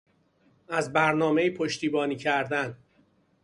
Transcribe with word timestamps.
از 0.69 0.93
برنامهای 0.93 1.49
پشتیبانی 1.51 2.15
کردن 2.15 2.77